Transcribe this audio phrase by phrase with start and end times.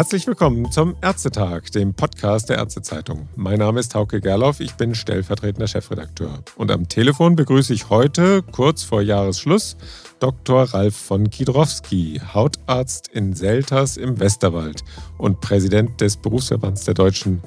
[0.00, 3.28] Herzlich willkommen zum Ärztetag, dem Podcast der Ärztezeitung.
[3.36, 6.42] Mein Name ist Hauke Gerloff, ich bin stellvertretender Chefredakteur.
[6.56, 9.76] Und am Telefon begrüße ich heute, kurz vor Jahresschluss,
[10.18, 10.62] Dr.
[10.62, 14.84] Ralf von Kiedrowski, Hautarzt in Selters im Westerwald
[15.18, 17.42] und Präsident des Berufsverbands der deutschen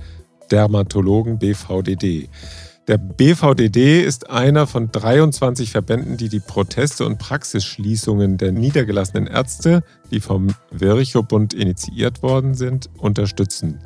[0.51, 2.29] Dermatologen BVDD.
[2.89, 9.83] Der BVDD ist einer von 23 Verbänden, die die Proteste und Praxisschließungen der niedergelassenen Ärzte,
[10.11, 13.79] die vom Virchow-Bund initiiert worden sind, unterstützen.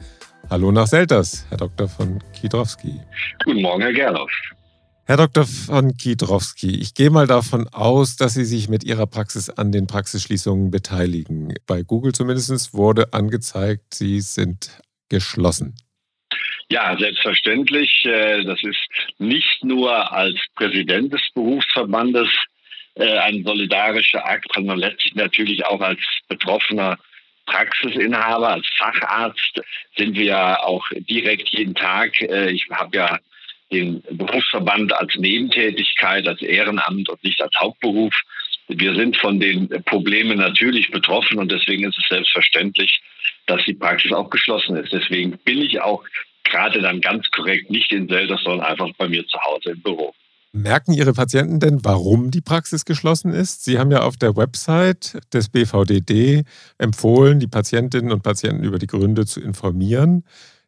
[0.49, 1.87] Hallo nach Selters, Herr Dr.
[1.87, 2.99] von Kiedrowski.
[3.45, 4.31] Guten Morgen, Herr Gerloff.
[5.03, 5.45] Herr Dr.
[5.45, 9.85] von Kiedrowski, ich gehe mal davon aus, dass Sie sich mit Ihrer Praxis an den
[9.85, 11.53] Praxisschließungen beteiligen.
[11.67, 15.75] Bei Google zumindest wurde angezeigt, Sie sind geschlossen.
[16.69, 18.03] Ja, selbstverständlich.
[18.05, 18.87] Äh, das ist
[19.19, 22.27] nicht nur als Präsident des Berufsverbandes
[22.95, 26.97] äh, ein solidarischer Akt, sondern letztlich natürlich auch als betroffener
[27.45, 29.61] Praxisinhaber, als Facharzt
[29.95, 32.21] sind wir ja auch direkt jeden Tag.
[32.21, 33.19] Äh, ich habe ja
[33.71, 38.13] den Berufsverband als Nebentätigkeit, als Ehrenamt und nicht als Hauptberuf.
[38.67, 42.99] Wir sind von den Problemen natürlich betroffen und deswegen ist es selbstverständlich,
[43.45, 44.91] dass die Praxis auch geschlossen ist.
[44.91, 46.03] Deswegen bin ich auch
[46.49, 50.13] gerade dann ganz korrekt nicht in Selters, sondern einfach bei mir zu Hause im Büro.
[50.53, 53.63] Merken Ihre Patienten denn, warum die Praxis geschlossen ist?
[53.63, 56.45] Sie haben ja auf der Website des BVDD
[56.77, 60.23] empfohlen, die Patientinnen und Patienten über die Gründe zu informieren,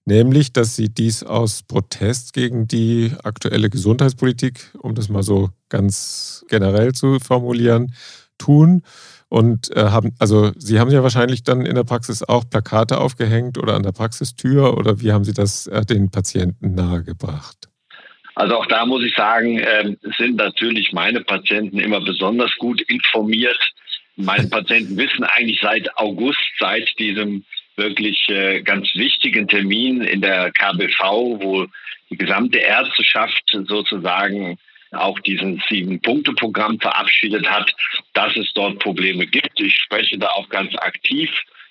[0.05, 6.45] nämlich, dass sie dies aus Protest gegen die aktuelle Gesundheitspolitik, um das mal so ganz
[6.50, 7.95] generell zu formulieren,
[8.38, 8.83] tun.
[9.30, 13.59] Und äh, haben, also Sie haben ja wahrscheinlich dann in der Praxis auch Plakate aufgehängt
[13.59, 17.69] oder an der Praxistür oder wie haben Sie das äh, den Patienten nahegebracht?
[18.33, 23.59] Also auch da muss ich sagen, äh, sind natürlich meine Patienten immer besonders gut informiert.
[24.16, 27.44] Meine Patienten wissen eigentlich seit August, seit diesem
[27.75, 31.01] wirklich äh, ganz wichtigen Termin in der KBV,
[31.41, 31.68] wo
[32.09, 34.57] die gesamte Ärzteschaft sozusagen
[34.91, 37.73] auch dieses Sieben-Punkte-Programm verabschiedet hat,
[38.13, 39.59] dass es dort Probleme gibt.
[39.59, 41.29] Ich spreche da auch ganz aktiv.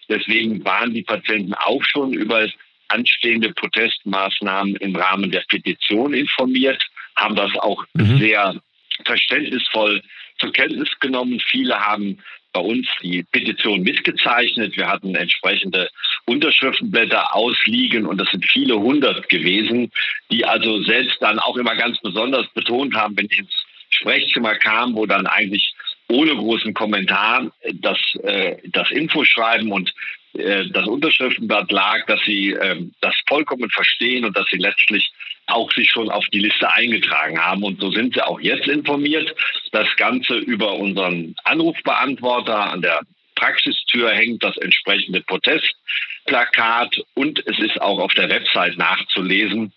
[0.08, 2.48] Deswegen waren die Patienten auch schon über
[2.88, 6.82] anstehende Protestmaßnahmen im Rahmen der Petition informiert,
[7.16, 8.18] haben das auch mhm.
[8.18, 8.60] sehr
[9.04, 10.02] verständnisvoll
[10.38, 11.40] zur Kenntnis genommen.
[11.40, 12.18] Viele haben
[12.52, 14.76] bei uns die Petition mitgezeichnet.
[14.76, 15.90] Wir hatten entsprechende
[16.24, 19.90] Unterschriftenblätter ausliegen und das sind viele hundert gewesen,
[20.30, 24.94] die also selbst dann auch immer ganz besonders betont haben, wenn ich ins Sprechzimmer kam,
[24.94, 25.74] wo dann eigentlich
[26.08, 29.92] ohne großen Kommentar das, äh, das Infoschreiben und
[30.34, 35.10] äh, das Unterschriftenblatt lag, dass sie äh, das vollkommen verstehen und dass sie letztlich
[35.48, 37.62] auch sich schon auf die Liste eingetragen haben.
[37.62, 39.34] Und so sind sie auch jetzt informiert.
[39.72, 43.00] Das Ganze über unseren Anrufbeantworter an der
[43.34, 49.72] Praxistür hängt das entsprechende Protestplakat und es ist auch auf der Website nachzulesen,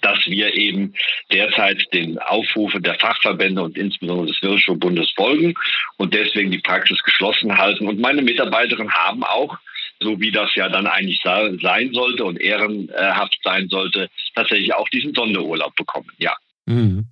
[0.00, 0.94] dass wir eben
[1.30, 5.54] derzeit den Aufrufen der Fachverbände und insbesondere des Wirtschaftsschutzbundes folgen
[5.96, 7.86] und deswegen die Praxis geschlossen halten.
[7.86, 9.58] Und meine Mitarbeiterinnen haben auch
[10.06, 15.12] so wie das ja dann eigentlich sein sollte und ehrenhaft sein sollte, tatsächlich auch diesen
[15.14, 16.10] Sonderurlaub bekommen.
[16.18, 16.34] Ja.
[16.66, 17.06] Mhm.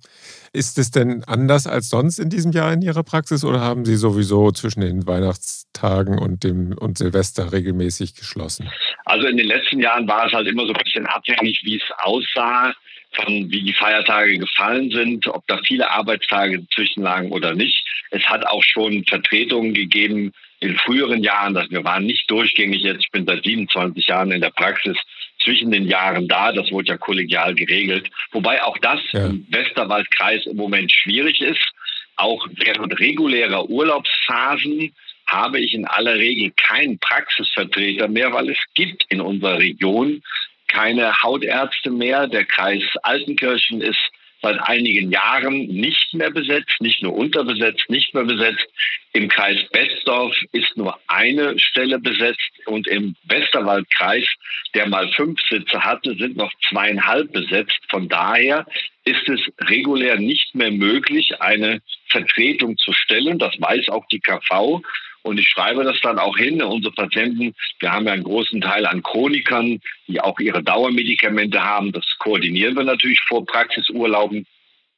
[0.53, 3.97] Ist es denn anders als sonst in diesem Jahr in Ihrer Praxis oder haben Sie
[3.97, 8.69] sowieso zwischen den Weihnachtstagen und dem und Silvester regelmäßig geschlossen?
[9.03, 11.83] Also in den letzten Jahren war es halt immer so ein bisschen abhängig, wie es
[11.97, 12.73] aussah,
[13.11, 17.85] von wie die Feiertage gefallen sind, ob da viele Arbeitstage dazwischen lagen oder nicht.
[18.11, 23.01] Es hat auch schon Vertretungen gegeben in früheren Jahren, dass wir waren nicht durchgängig jetzt,
[23.05, 24.97] ich bin seit 27 Jahren in der Praxis,
[25.43, 26.51] zwischen den Jahren da.
[26.51, 28.09] Das wurde ja kollegial geregelt.
[28.31, 29.27] Wobei auch das ja.
[29.27, 31.71] im Westerwaldkreis im Moment schwierig ist.
[32.17, 34.93] Auch während regulärer Urlaubsphasen
[35.27, 40.21] habe ich in aller Regel keinen Praxisvertreter mehr, weil es gibt in unserer Region
[40.67, 42.27] keine Hautärzte mehr.
[42.27, 44.11] Der Kreis Altenkirchen ist
[44.41, 48.65] seit einigen Jahren nicht mehr besetzt, nicht nur unterbesetzt, nicht mehr besetzt.
[49.13, 54.27] Im Kreis Betzdorf ist nur eine Stelle besetzt und im Westerwaldkreis,
[54.73, 57.79] der mal fünf Sitze hatte, sind noch zweieinhalb besetzt.
[57.89, 58.65] Von daher
[59.05, 59.39] ist es
[59.69, 63.39] regulär nicht mehr möglich, eine Vertretung zu stellen.
[63.39, 64.81] Das weiß auch die KV.
[65.25, 66.61] Und ich schreibe das dann auch hin.
[66.61, 71.91] Unsere Patienten, wir haben ja einen großen Teil an Chronikern, die auch ihre Dauermedikamente haben.
[71.91, 74.45] Das koordinieren wir natürlich vor Praxisurlauben.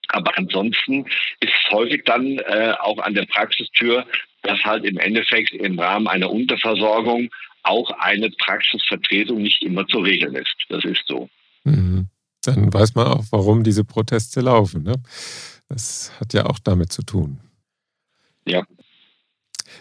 [0.10, 1.06] Aber ansonsten
[1.40, 4.06] ist es häufig dann äh, auch an der Praxistür,
[4.42, 7.30] dass halt im Endeffekt im Rahmen einer Unterversorgung
[7.64, 10.56] auch eine Praxisvertretung nicht immer zu regeln ist.
[10.68, 11.30] Das ist so.
[11.64, 12.08] Mhm.
[12.44, 14.84] Dann weiß man auch, warum diese Proteste laufen.
[14.84, 14.96] Ne?
[15.70, 17.40] Das hat ja auch damit zu tun.
[18.46, 18.66] Ja.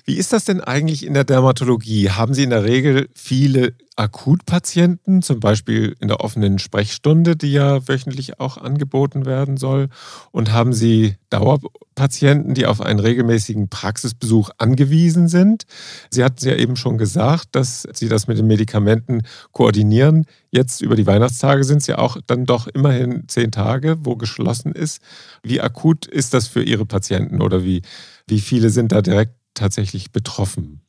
[0.04, 2.10] Wie ist das denn eigentlich in der Dermatologie?
[2.10, 7.88] Haben Sie in der Regel viele Akutpatienten, zum Beispiel in der offenen Sprechstunde, die ja
[7.88, 9.88] wöchentlich auch angeboten werden soll?
[10.32, 15.64] Und haben Sie Dauerpatienten, die auf einen regelmäßigen Praxisbesuch angewiesen sind?
[16.10, 19.22] Sie hatten ja eben schon gesagt, dass Sie das mit den Medikamenten
[19.52, 20.26] koordinieren.
[20.50, 24.72] Jetzt über die Weihnachtstage sind es ja auch dann doch immerhin zehn Tage, wo geschlossen
[24.72, 25.00] ist.
[25.42, 27.80] Wie akut ist das für Ihre Patienten oder wie,
[28.26, 30.82] wie viele sind da direkt tatsächlich betroffen?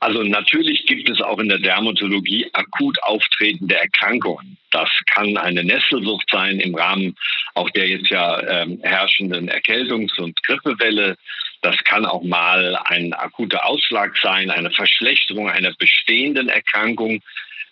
[0.00, 4.58] Also natürlich gibt es auch in der Dermatologie akut auftretende Erkrankungen.
[4.70, 7.16] Das kann eine Nesselsucht sein im Rahmen
[7.54, 11.16] auch der jetzt ja ähm, herrschenden Erkältungs- und Grippewelle.
[11.62, 17.22] Das kann auch mal ein akuter Ausschlag sein, eine Verschlechterung einer bestehenden Erkrankung.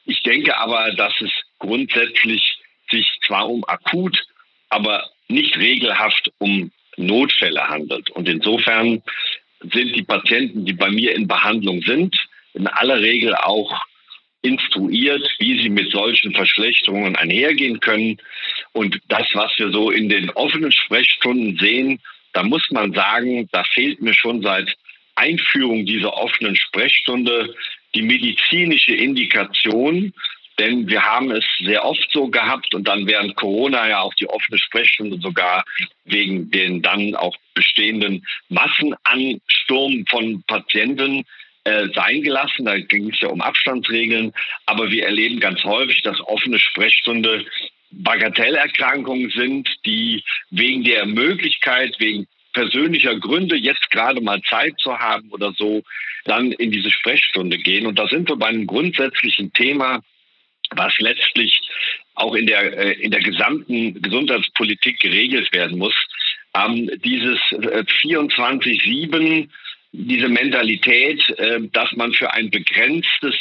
[0.06, 2.58] Ich denke aber, dass es grundsätzlich
[2.90, 4.24] sich zwar um akut,
[4.70, 8.10] aber nicht regelhaft um Notfälle handelt.
[8.10, 9.02] Und insofern
[9.72, 12.16] sind die Patienten, die bei mir in Behandlung sind,
[12.54, 13.80] in aller Regel auch
[14.42, 18.18] instruiert, wie sie mit solchen Verschlechterungen einhergehen können.
[18.72, 22.00] Und das, was wir so in den offenen Sprechstunden sehen,
[22.32, 24.76] da muss man sagen, da fehlt mir schon seit
[25.14, 27.54] Einführung dieser offenen Sprechstunde
[27.94, 30.12] die medizinische Indikation,
[30.58, 34.28] denn wir haben es sehr oft so gehabt und dann während Corona ja auch die
[34.28, 35.64] offene Sprechstunde sogar
[36.04, 41.24] wegen den dann auch bestehenden Massenansturm von Patienten
[41.64, 42.64] äh, sein gelassen.
[42.64, 44.32] Da ging es ja um Abstandsregeln.
[44.66, 47.46] Aber wir erleben ganz häufig, dass offene Sprechstunde
[47.92, 55.30] Bagatellerkrankungen sind, die wegen der Möglichkeit, wegen persönlicher Gründe, jetzt gerade mal Zeit zu haben
[55.30, 55.82] oder so,
[56.24, 57.86] dann in diese Sprechstunde gehen.
[57.86, 60.02] Und da sind wir bei einem grundsätzlichen Thema,
[60.76, 61.60] was letztlich
[62.14, 65.94] auch in der, äh, in der gesamten Gesundheitspolitik geregelt werden muss.
[66.54, 69.48] Ähm, dieses 24-7, äh,
[69.92, 73.36] diese Mentalität, äh, dass man für ein begrenztes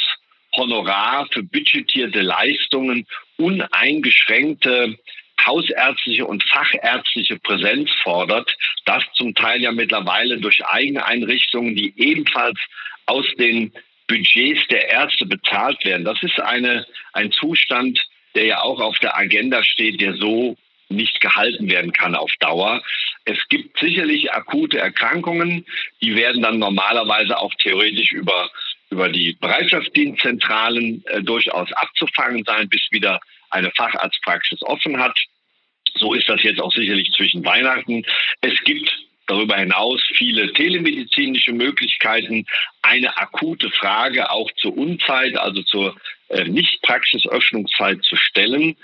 [0.55, 3.05] Honorar, für budgetierte Leistungen
[3.37, 4.97] uneingeschränkte
[5.45, 8.55] hausärztliche und fachärztliche Präsenz fordert,
[8.85, 12.59] das zum Teil ja mittlerweile durch eigene Einrichtungen, die ebenfalls
[13.05, 13.73] aus den
[14.11, 16.03] Budgets der Ärzte bezahlt werden.
[16.03, 18.05] Das ist eine, ein Zustand,
[18.35, 20.57] der ja auch auf der Agenda steht, der so
[20.89, 22.83] nicht gehalten werden kann auf Dauer.
[23.23, 25.65] Es gibt sicherlich akute Erkrankungen,
[26.01, 28.51] die werden dann normalerweise auch theoretisch über,
[28.89, 35.17] über die Bereitschaftsdienstzentralen äh, durchaus abzufangen sein, bis wieder eine Facharztpraxis offen hat.
[35.95, 38.03] So ist das jetzt auch sicherlich zwischen Weihnachten.
[38.41, 39.00] Es gibt
[39.31, 42.45] darüber hinaus viele telemedizinische Möglichkeiten,
[42.81, 45.95] eine akute Frage auch zur Unzeit, also zur
[46.27, 48.75] äh, Nicht-Praxisöffnungszeit zu stellen.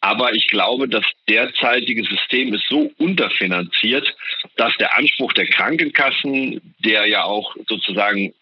[0.00, 4.14] Aber ich glaube, das derzeitige System ist so unterfinanziert,
[4.56, 8.32] dass der Anspruch der Krankenkassen, der ja auch sozusagen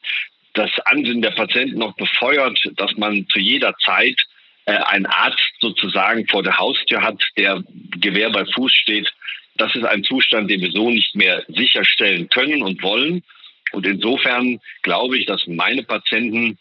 [0.53, 4.21] das Ansinnen der Patienten noch befeuert, dass man zu jeder Zeit
[4.67, 7.65] äh, einen Arzt sozusagen vor der Haustür hat, der
[7.97, 9.11] Gewehr bei Fuß steht,
[9.57, 13.23] das ist ein Zustand, den wir so nicht mehr sicherstellen können und wollen.
[13.73, 16.59] Und insofern glaube ich, dass meine Patienten,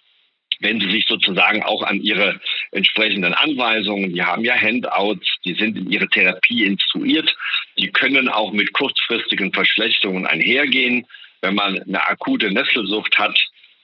[0.60, 2.40] wenn sie sich sozusagen auch an ihre
[2.72, 7.36] entsprechenden Anweisungen, die haben ja Handouts, die sind in ihre Therapie instruiert,
[7.78, 11.06] die können auch mit kurzfristigen Verschlechterungen einhergehen.
[11.42, 13.38] Wenn man eine akute Nesselsucht hat,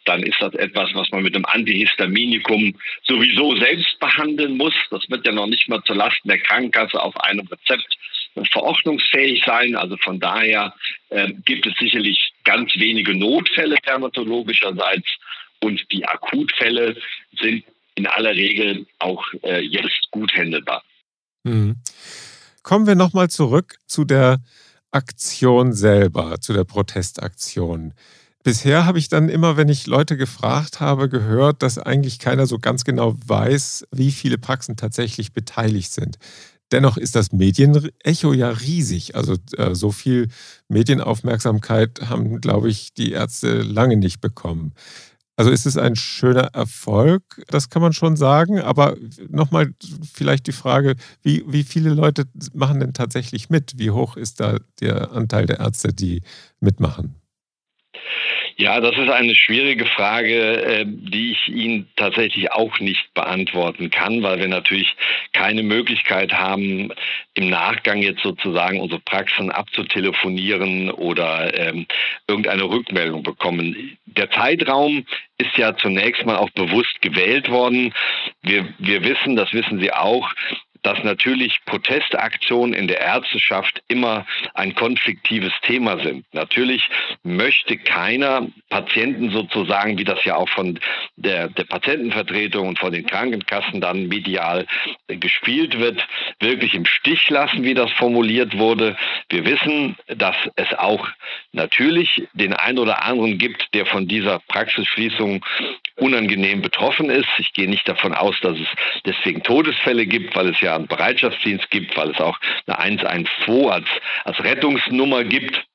[0.05, 4.73] dann ist das etwas, was man mit einem Antihistaminikum sowieso selbst behandeln muss.
[4.89, 7.97] Das wird ja noch nicht mal zulasten der Krankenkasse auf einem Rezept
[8.51, 9.75] verordnungsfähig sein.
[9.75, 10.73] Also von daher
[11.09, 15.07] äh, gibt es sicherlich ganz wenige Notfälle dermatologischerseits
[15.61, 16.95] und die Akutfälle
[17.39, 17.63] sind
[17.95, 20.83] in aller Regel auch äh, jetzt gut händelbar.
[21.43, 21.77] Mhm.
[22.63, 24.39] Kommen wir nochmal zurück zu der
[24.91, 27.93] Aktion selber, zu der Protestaktion.
[28.43, 32.57] Bisher habe ich dann immer, wenn ich Leute gefragt habe, gehört, dass eigentlich keiner so
[32.57, 36.17] ganz genau weiß, wie viele Praxen tatsächlich beteiligt sind.
[36.71, 39.15] Dennoch ist das Medienecho ja riesig.
[39.15, 40.27] Also äh, so viel
[40.67, 44.73] Medienaufmerksamkeit haben, glaube ich, die Ärzte lange nicht bekommen.
[45.39, 48.59] Also ist es ein schöner Erfolg, das kann man schon sagen.
[48.59, 48.97] Aber
[49.29, 49.73] nochmal
[50.13, 53.77] vielleicht die Frage, wie, wie viele Leute machen denn tatsächlich mit?
[53.77, 56.23] Wie hoch ist da der Anteil der Ärzte, die
[56.59, 57.15] mitmachen?
[58.59, 64.21] Ja, das ist eine schwierige Frage, äh, die ich Ihnen tatsächlich auch nicht beantworten kann,
[64.21, 64.97] weil wir natürlich
[65.31, 66.91] keine Möglichkeit haben,
[67.35, 71.85] im Nachgang jetzt sozusagen unsere Praxen abzutelefonieren oder ähm,
[72.27, 73.97] irgendeine Rückmeldung bekommen.
[74.07, 75.05] Der Zeitraum
[75.37, 77.93] ist ja zunächst mal auch bewusst gewählt worden.
[78.41, 80.33] Wir, wir wissen, das wissen Sie auch,
[80.83, 86.25] dass natürlich Protestaktionen in der Ärzteschaft immer ein konfliktives Thema sind.
[86.33, 86.89] Natürlich
[87.23, 90.79] möchte keiner Patienten sozusagen, wie das ja auch von
[91.15, 94.65] der, der Patientenvertretung und von den Krankenkassen dann medial
[95.07, 96.05] gespielt wird,
[96.39, 98.95] wirklich im Stich lassen, wie das formuliert wurde.
[99.29, 101.07] Wir wissen, dass es auch
[101.51, 105.45] natürlich den einen oder anderen gibt, der von dieser Praxisschließung
[105.95, 107.27] unangenehm betroffen ist.
[107.37, 108.67] Ich gehe nicht davon aus, dass es
[109.05, 113.87] deswegen Todesfälle gibt, weil es ja einen Bereitschaftsdienst gibt, weil es auch eine 112 als,
[114.23, 115.65] als Rettungsnummer gibt.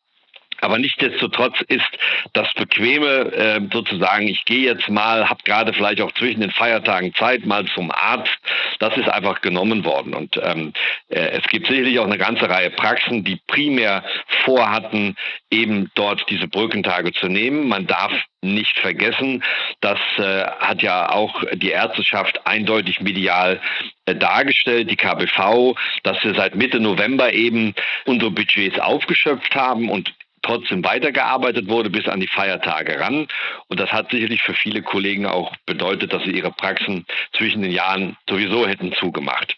[0.61, 1.89] Aber nichtsdestotrotz ist
[2.33, 7.15] das Bequeme äh, sozusagen, ich gehe jetzt mal, habe gerade vielleicht auch zwischen den Feiertagen
[7.15, 8.39] Zeit mal zum Arzt,
[8.79, 10.15] das ist einfach genommen worden.
[10.15, 10.73] Und ähm,
[11.09, 14.05] äh, es gibt sicherlich auch eine ganze Reihe Praxen, die primär
[14.45, 15.17] vorhatten,
[15.51, 17.69] eben dort diese Brückentage zu nehmen.
[17.69, 18.13] Man darf
[18.45, 19.43] nicht vergessen,
[19.81, 23.61] das äh, hat ja auch die Ärzteschaft eindeutig medial
[24.05, 30.13] äh, dargestellt, die KBV, dass wir seit Mitte November eben unsere Budgets aufgeschöpft haben und
[30.45, 33.27] trotzdem weitergearbeitet wurde bis an die Feiertage ran.
[33.69, 37.73] Und das hat sicherlich für viele Kollegen auch bedeutet, dass sie ihre Praxen zwischen den
[37.73, 39.57] Jahren sowieso hätten zugemacht.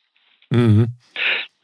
[0.50, 0.88] Mhm.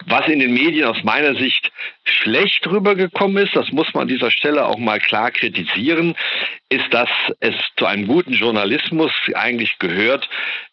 [0.07, 1.71] Was in den Medien aus meiner Sicht
[2.05, 6.15] schlecht rübergekommen ist, das muss man an dieser Stelle auch mal klar kritisieren,
[6.69, 10.29] ist, dass es zu einem guten Journalismus eigentlich gehört,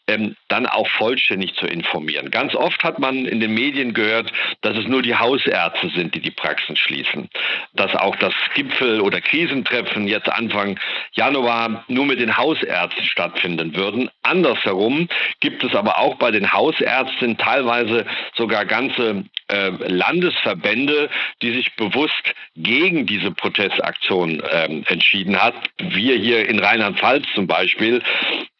[0.07, 2.31] ähm, dann auch vollständig zu informieren.
[2.31, 4.31] Ganz oft hat man in den Medien gehört,
[4.61, 7.29] dass es nur die Hausärzte sind, die die Praxen schließen.
[7.73, 10.79] Dass auch das Gipfel- oder Krisentreffen jetzt Anfang
[11.11, 14.09] Januar nur mit den Hausärzten stattfinden würden.
[14.23, 15.07] Andersherum
[15.41, 18.05] gibt es aber auch bei den Hausärzten teilweise
[18.35, 21.09] sogar ganze äh, Landesverbände,
[21.41, 25.55] die sich bewusst gegen diese Protestaktion äh, entschieden hat.
[25.77, 28.01] Wir hier in Rheinland-Pfalz zum Beispiel,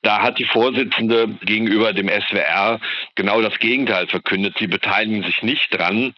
[0.02, 2.80] da hat die Vorsitzende gegenüber dem SWR
[3.16, 4.56] genau das Gegenteil verkündet.
[4.58, 6.14] Sie beteiligen sich nicht dran.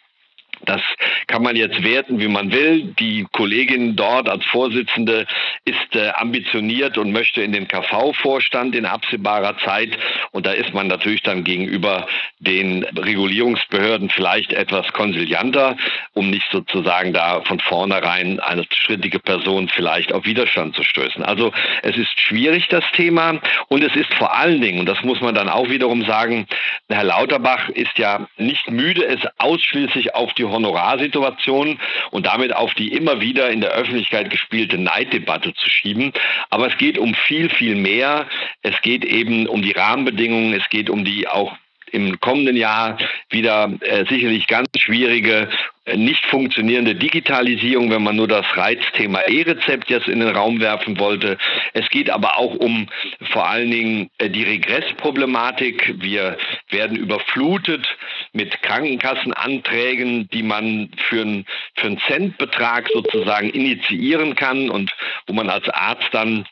[0.66, 0.82] Das
[1.28, 2.94] kann man jetzt werten, wie man will.
[3.00, 5.26] Die Kollegin dort als Vorsitzende
[5.66, 9.98] ist äh, ambitioniert und möchte in den KV-Vorstand in absehbarer Zeit.
[10.32, 12.08] Und da ist man natürlich dann gegenüber
[12.40, 15.78] den Regulierungsbehörden vielleicht etwas konsilianter,
[16.14, 21.24] um nicht sozusagen da von vornherein eine strittige Person vielleicht auf Widerstand zu stößen.
[21.24, 21.52] Also
[21.84, 23.40] es ist schwierig, das Thema.
[23.68, 26.48] Und es ist vor allen Dingen, und das muss man dann auch wiederum sagen,
[26.90, 31.80] Herr Lauterbach ist ja nicht müde, es ausschließlich auf die Honorarsituation
[32.12, 36.14] und damit auf die immer wieder in der Öffentlichkeit gespielte Neiddebatte zu schieben.
[36.50, 38.28] Aber es geht um viel, viel mehr.
[38.62, 41.56] Es geht eben um die Rahmenbedingungen, es geht um die auch
[41.92, 42.98] im kommenden Jahr
[43.30, 45.50] wieder äh, sicherlich ganz schwierige,
[45.86, 51.00] äh, nicht funktionierende Digitalisierung, wenn man nur das Reizthema E-Rezept jetzt in den Raum werfen
[51.00, 51.38] wollte.
[51.74, 52.88] Es geht aber auch um
[53.32, 55.96] vor allen Dingen äh, die Regressproblematik.
[56.00, 56.38] Wir
[56.70, 57.88] werden überflutet
[58.34, 61.46] mit Krankenkassenanträgen, die man für einen,
[61.76, 64.92] für einen Centbetrag sozusagen initiieren kann und
[65.28, 66.46] wo man als Arzt dann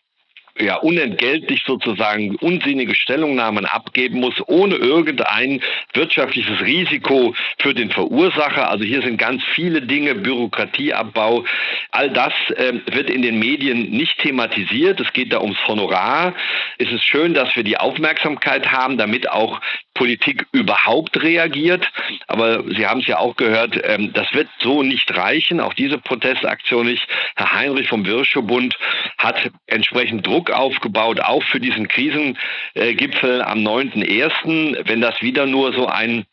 [0.59, 5.61] ja, unentgeltlich sozusagen unsinnige Stellungnahmen abgeben muss, ohne irgendein
[5.93, 8.69] wirtschaftliches Risiko für den Verursacher.
[8.69, 11.45] Also hier sind ganz viele Dinge, Bürokratieabbau.
[11.91, 14.99] All das äh, wird in den Medien nicht thematisiert.
[14.99, 16.33] Es geht da ums Honorar.
[16.77, 19.61] Es ist schön, dass wir die Aufmerksamkeit haben, damit auch
[19.99, 21.91] Politik überhaupt reagiert.
[22.27, 25.97] Aber Sie haben es ja auch gehört, ähm, das wird so nicht reichen, auch diese
[25.97, 27.05] Protestaktion nicht.
[27.35, 28.77] Herr Heinrich vom Wirschebund
[29.17, 34.87] hat entsprechend Druck aufgebaut, auch für diesen Krisengipfel am 9.1.
[34.87, 36.25] Wenn das wieder nur so ein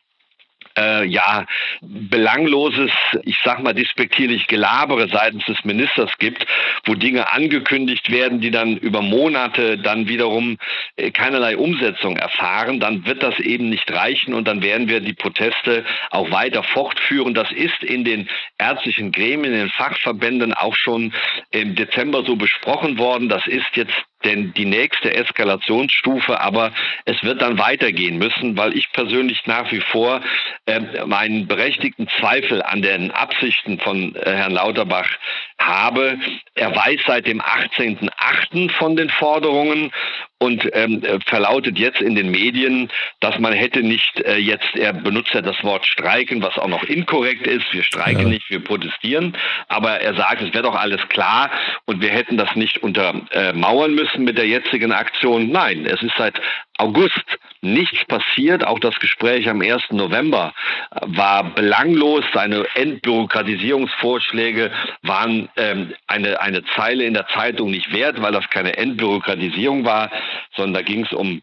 [0.76, 1.46] äh, ja,
[1.80, 2.90] belangloses,
[3.22, 6.46] ich sag mal despektierlich Gelabere seitens des Ministers gibt,
[6.84, 10.58] wo Dinge angekündigt werden, die dann über Monate dann wiederum
[10.96, 15.14] äh, keinerlei Umsetzung erfahren, dann wird das eben nicht reichen und dann werden wir die
[15.14, 17.34] Proteste auch weiter fortführen.
[17.34, 18.28] Das ist in den
[18.58, 21.12] ärztlichen Gremien, in den Fachverbänden auch schon
[21.50, 23.28] im Dezember so besprochen worden.
[23.28, 23.94] Das ist jetzt
[24.26, 26.72] denn die nächste Eskalationsstufe, aber
[27.04, 30.20] es wird dann weitergehen müssen, weil ich persönlich nach wie vor
[30.66, 35.08] äh, meinen berechtigten Zweifel an den Absichten von äh, Herrn Lauterbach
[35.58, 36.18] habe.
[36.54, 38.70] Er weiß seit dem 18.08.
[38.72, 39.92] von den Forderungen
[40.38, 45.32] und ähm, verlautet jetzt in den Medien, dass man hätte nicht äh, jetzt, er benutzt
[45.32, 47.72] ja das Wort streiken, was auch noch inkorrekt ist.
[47.72, 48.28] Wir streiken ja.
[48.28, 49.36] nicht, wir protestieren.
[49.68, 51.50] Aber er sagt, es wäre doch alles klar
[51.86, 55.50] und wir hätten das nicht untermauern müssen mit der jetzigen Aktion.
[55.50, 56.38] Nein, es ist seit
[56.78, 57.24] August
[57.62, 58.66] nichts passiert.
[58.66, 59.90] Auch das Gespräch am 1.
[59.90, 60.54] November
[61.02, 62.24] war belanglos.
[62.32, 64.70] Seine Entbürokratisierungsvorschläge
[65.02, 70.10] waren ähm, eine, eine Zeile in der Zeitung nicht wert, weil das keine Entbürokratisierung war,
[70.54, 71.42] sondern da ging es um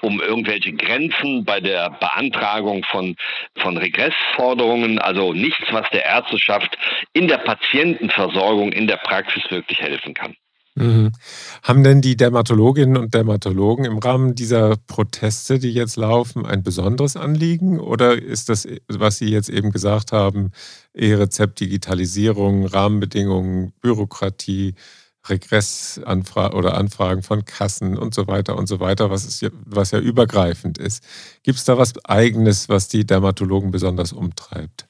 [0.00, 3.16] um irgendwelche Grenzen bei der Beantragung von,
[3.56, 6.76] von Regressforderungen, also nichts, was der Ärzteschaft
[7.12, 10.36] in der Patientenversorgung in der Praxis wirklich helfen kann.
[10.76, 11.12] Mhm.
[11.62, 17.16] Haben denn die Dermatologinnen und Dermatologen im Rahmen dieser Proteste, die jetzt laufen, ein besonderes
[17.16, 17.78] Anliegen?
[17.78, 20.50] Oder ist das, was Sie jetzt eben gesagt haben,
[20.92, 24.74] E-Rezept, Digitalisierung, Rahmenbedingungen, Bürokratie,
[25.28, 30.00] Regressanfragen oder Anfragen von Kassen und so weiter und so weiter, was, ist was ja
[30.00, 31.04] übergreifend ist.
[31.44, 34.88] Gibt es da was Eigenes, was die Dermatologen besonders umtreibt?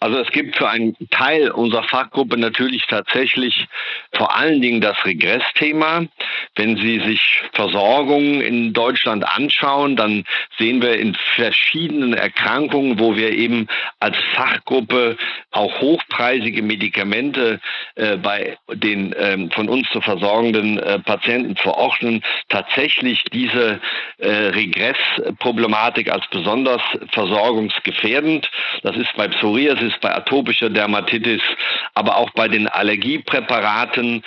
[0.00, 3.66] Also es gibt für einen Teil unserer Fachgruppe natürlich tatsächlich
[4.12, 6.06] vor allen Dingen das Regressthema.
[6.54, 10.24] Wenn Sie sich Versorgung in Deutschland anschauen, dann
[10.58, 13.68] sehen wir in verschiedenen Erkrankungen, wo wir eben
[14.00, 15.16] als Fachgruppe
[15.50, 17.60] auch hochpreisige Medikamente
[17.94, 23.80] äh, bei den ähm, von uns zu versorgenden äh, Patienten verordnen, tatsächlich diese
[24.18, 26.82] äh, Regressproblematik als besonders
[27.12, 28.50] versorgungsgefährdend.
[28.82, 29.55] Das ist bei Psoriasis,
[30.00, 31.42] bei atopischer Dermatitis,
[31.94, 34.22] aber auch bei den Allergiepräparaten,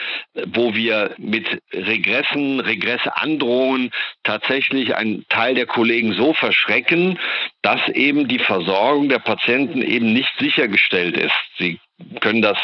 [0.47, 3.91] wo wir mit Regressen, Regressandrohungen
[4.23, 7.19] tatsächlich einen Teil der Kollegen so verschrecken,
[7.61, 11.33] dass eben die Versorgung der Patienten eben nicht sichergestellt ist.
[11.57, 11.79] Sie
[12.21, 12.57] können das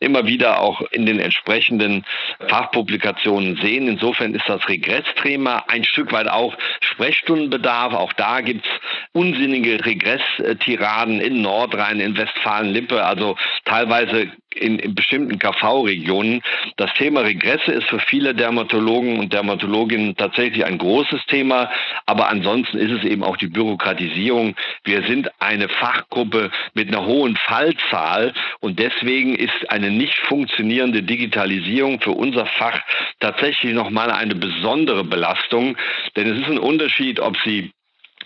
[0.00, 2.04] immer wieder auch in den entsprechenden
[2.48, 3.86] Fachpublikationen sehen.
[3.86, 7.94] Insofern ist das Regressthema ein Stück weit auch Sprechstundenbedarf.
[7.94, 8.72] Auch da gibt es
[9.12, 16.42] unsinnige Regresstiraden in Nordrhein, in Westfalen-Lippe, also teilweise in, in bestimmten KV-Regionen.
[16.76, 21.70] Das Thema Regresse ist für viele Dermatologen und Dermatologinnen tatsächlich ein großes Thema,
[22.06, 24.54] aber ansonsten ist es eben auch die Bürokratisierung.
[24.84, 32.00] Wir sind eine Fachgruppe mit einer hohen Fallzahl und deswegen ist eine nicht funktionierende Digitalisierung
[32.00, 32.80] für unser Fach
[33.20, 35.76] tatsächlich nochmal eine besondere Belastung,
[36.16, 37.72] denn es ist ein Unterschied, ob Sie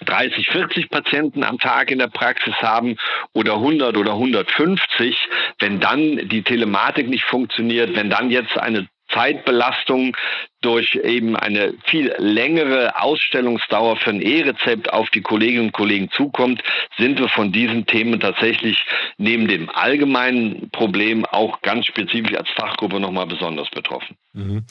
[0.04, 2.96] 30, 40 Patienten am Tag in der Praxis haben
[3.32, 10.16] oder 100 oder 150, wenn dann die Telematik nicht funktioniert, wenn dann jetzt eine Zeitbelastung
[10.60, 16.62] durch eben eine viel längere Ausstellungsdauer für ein E-Rezept auf die Kolleginnen und Kollegen zukommt,
[16.98, 18.84] sind wir von diesen Themen tatsächlich
[19.16, 24.16] neben dem allgemeinen Problem auch ganz spezifisch als Fachgruppe nochmal besonders betroffen.
[24.32, 24.64] Mhm.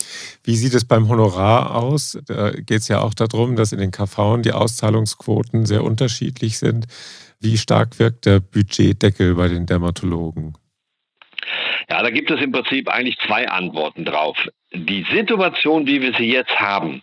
[0.43, 2.19] Wie sieht es beim Honorar aus?
[2.27, 6.87] Da geht es ja auch darum, dass in den KV die Auszahlungsquoten sehr unterschiedlich sind.
[7.39, 10.57] Wie stark wirkt der Budgetdeckel bei den Dermatologen?
[11.89, 14.37] Ja, da gibt es im Prinzip eigentlich zwei Antworten drauf.
[14.73, 17.01] Die Situation, wie wir sie jetzt haben,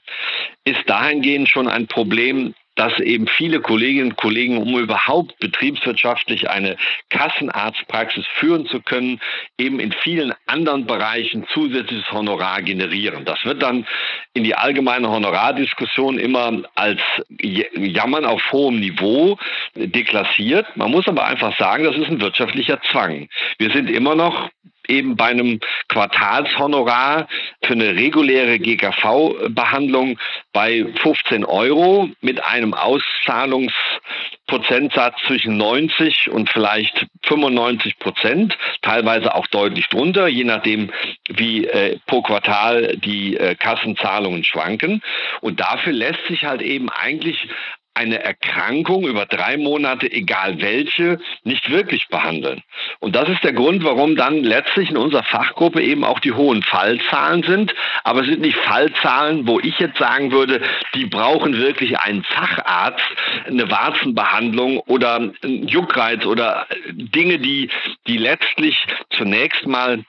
[0.65, 6.77] ist dahingehend schon ein Problem, dass eben viele Kolleginnen und Kollegen, um überhaupt betriebswirtschaftlich eine
[7.11, 9.21] Kassenarztpraxis führen zu können,
[9.59, 13.25] eben in vielen anderen Bereichen zusätzliches Honorar generieren.
[13.25, 13.87] Das wird dann
[14.35, 17.01] in die allgemeine Honorardiskussion immer als
[17.39, 19.39] Jammern auf hohem Niveau
[19.75, 20.67] deklassiert.
[20.77, 23.29] Man muss aber einfach sagen, das ist ein wirtschaftlicher Zwang.
[23.59, 24.51] Wir sind immer noch
[24.89, 27.29] eben bei einem Quartalshonorar
[27.63, 30.19] für eine reguläre GKV-Behandlung
[30.53, 39.89] bei 15 Euro mit einem Auszahlungsprozentsatz zwischen 90 und vielleicht 95 Prozent, teilweise auch deutlich
[39.89, 40.93] drunter, je nachdem,
[41.29, 45.03] wie äh, pro Quartal die äh, Kassenzahlungen schwanken.
[45.41, 47.49] Und dafür lässt sich halt eben eigentlich
[47.95, 52.63] eine Erkrankung über drei Monate, egal welche, nicht wirklich behandeln.
[53.01, 56.63] Und das ist der Grund, warum dann letztlich in unserer Fachgruppe eben auch die hohen
[56.63, 57.75] Fallzahlen sind.
[58.05, 60.63] Aber es sind nicht Fallzahlen, wo ich jetzt sagen würde,
[60.95, 63.05] die brauchen wirklich einen Facharzt,
[63.47, 67.69] eine Warzenbehandlung oder einen Juckreiz oder Dinge, die,
[68.07, 70.05] die letztlich zunächst mal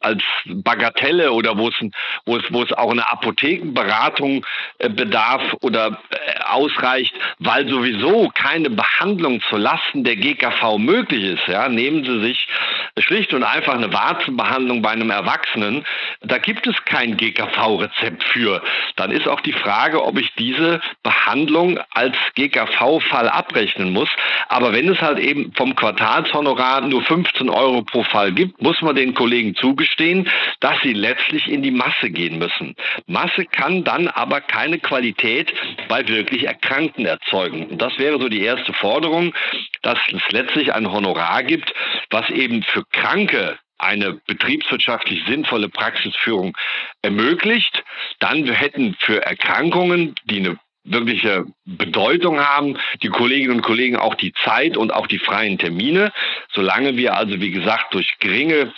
[0.00, 1.74] als Bagatelle oder wo es,
[2.24, 4.44] wo es, wo es auch eine Apothekenberatung
[4.78, 11.46] äh, bedarf oder äh, ausreicht, weil sowieso keine Behandlung zu Lasten der GKV möglich ist.
[11.48, 12.46] Ja, nehmen Sie sich
[12.98, 15.84] schlicht und einfach eine Warzenbehandlung bei einem Erwachsenen.
[16.22, 18.62] Da gibt es kein GKV-Rezept für.
[18.96, 24.08] Dann ist auch die Frage, ob ich diese Behandlung als GKV-Fall abrechnen muss.
[24.48, 28.96] Aber wenn es halt eben vom Quartalshonorar nur 15 Euro pro Fall gibt, muss man
[28.96, 30.28] den Kollegen zugestehen, zugestehen,
[30.60, 32.74] dass sie letztlich in die Masse gehen müssen.
[33.06, 35.52] Masse kann dann aber keine Qualität
[35.88, 37.66] bei wirklich Erkrankten erzeugen.
[37.66, 39.34] Und das wäre so die erste Forderung,
[39.82, 41.72] dass es letztlich ein Honorar gibt,
[42.10, 46.56] was eben für Kranke eine betriebswirtschaftlich sinnvolle Praxisführung
[47.02, 47.84] ermöglicht.
[48.18, 54.32] Dann hätten für Erkrankungen, die eine wirkliche Bedeutung haben, die Kolleginnen und Kollegen auch die
[54.44, 56.12] Zeit und auch die freien Termine.
[56.52, 58.72] Solange wir also, wie gesagt, durch geringe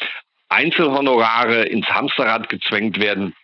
[0.51, 3.35] Einzelhonorare ins Hamsterrad gezwängt werden,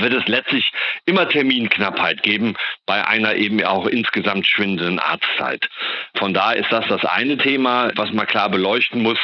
[0.00, 0.70] wird es letztlich
[1.06, 2.54] immer Terminknappheit geben
[2.86, 5.68] bei einer eben auch insgesamt schwindenden Arztzeit.
[6.16, 9.18] Von daher ist das das eine Thema, was man klar beleuchten muss.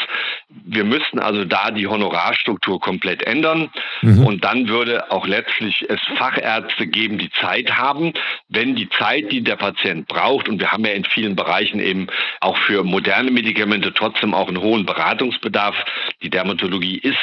[0.49, 3.71] Wir müssten also da die Honorarstruktur komplett ändern
[4.03, 4.27] mhm.
[4.27, 8.13] und dann würde auch letztlich es Fachärzte geben, die Zeit haben.
[8.49, 12.07] Wenn die Zeit, die der Patient braucht, und wir haben ja in vielen Bereichen eben
[12.41, 15.77] auch für moderne Medikamente trotzdem auch einen hohen Beratungsbedarf,
[16.23, 17.19] die Dermatologie ist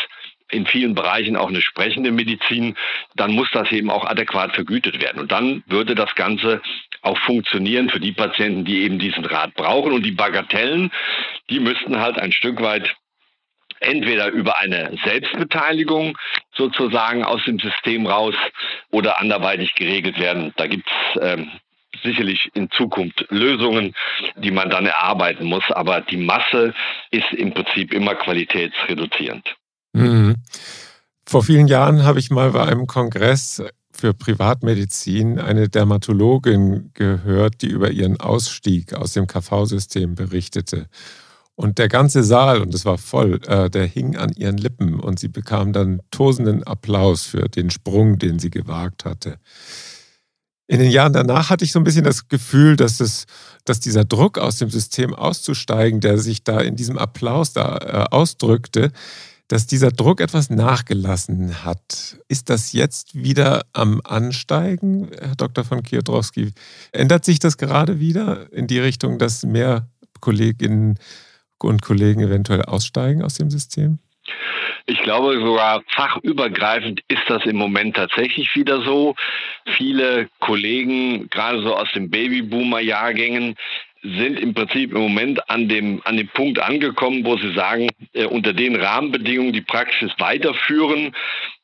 [0.51, 2.75] in vielen Bereichen auch eine sprechende Medizin,
[3.15, 5.21] dann muss das eben auch adäquat vergütet werden.
[5.21, 6.61] Und dann würde das Ganze
[7.01, 9.93] auch funktionieren für die Patienten, die eben diesen Rat brauchen.
[9.93, 10.91] Und die Bagatellen,
[11.49, 12.95] die müssten halt ein Stück weit
[13.79, 16.17] entweder über eine Selbstbeteiligung
[16.53, 18.35] sozusagen aus dem System raus
[18.91, 20.53] oder anderweitig geregelt werden.
[20.57, 21.51] Da gibt es ähm,
[22.03, 23.95] sicherlich in Zukunft Lösungen,
[24.35, 25.69] die man dann erarbeiten muss.
[25.71, 26.73] Aber die Masse
[27.09, 29.55] ist im Prinzip immer qualitätsreduzierend.
[29.93, 30.37] Mhm.
[31.25, 37.67] Vor vielen Jahren habe ich mal bei einem Kongress für Privatmedizin eine Dermatologin gehört, die
[37.67, 40.87] über ihren Ausstieg aus dem KV-System berichtete.
[41.55, 45.19] Und der ganze Saal, und es war voll, äh, der hing an ihren Lippen und
[45.19, 49.37] sie bekam dann tosenden Applaus für den Sprung, den sie gewagt hatte.
[50.67, 53.25] In den Jahren danach hatte ich so ein bisschen das Gefühl, dass, es,
[53.65, 58.05] dass dieser Druck aus dem System auszusteigen, der sich da in diesem Applaus da äh,
[58.09, 58.91] ausdrückte,
[59.51, 62.17] dass dieser Druck etwas nachgelassen hat.
[62.29, 65.65] Ist das jetzt wieder am Ansteigen, Herr Dr.
[65.65, 66.53] von Kiotrowski?
[66.93, 69.89] Ändert sich das gerade wieder in die Richtung, dass mehr
[70.21, 70.97] Kolleginnen
[71.59, 73.99] und Kollegen eventuell aussteigen aus dem System?
[74.85, 79.15] Ich glaube, sogar fachübergreifend ist das im Moment tatsächlich wieder so.
[79.77, 83.55] Viele Kollegen, gerade so aus den Babyboomer-Jahrgängen,
[84.03, 88.25] sind im Prinzip im Moment an dem, an dem Punkt angekommen, wo sie sagen, äh,
[88.25, 91.15] unter den Rahmenbedingungen die Praxis weiterführen,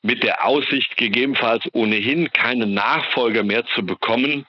[0.04, 4.46] mit der Aussicht gegebenenfalls ohnehin keine Nachfolger mehr zu bekommen,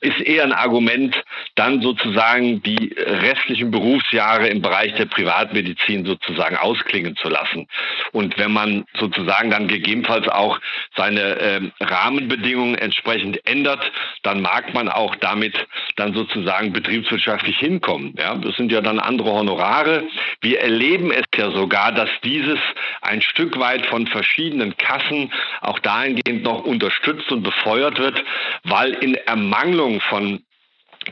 [0.00, 1.22] ist eher ein Argument,
[1.54, 7.68] dann sozusagen die restlichen Berufsjahre im Bereich der Privatmedizin sozusagen ausklingen zu lassen.
[8.12, 10.60] Und wenn man sozusagen dann gegebenenfalls auch
[10.96, 18.14] seine äh, Rahmenbedingungen entsprechend ändert, dann mag man auch damit dann sozusagen betriebswirtschaftlich hinkommen.
[18.18, 20.04] Ja, das sind ja dann andere Honorare.
[20.40, 22.58] Wir erleben es ja sogar, dass dieses
[23.00, 28.22] ein Stück weit von verschiedenen Kassen auch dahingehend noch unterstützt und befeuert wird,
[28.64, 30.42] weil in Ermangelung von